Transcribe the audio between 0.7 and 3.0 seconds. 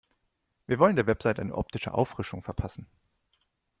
wollen der Website eine optische Auffrischung verpassen.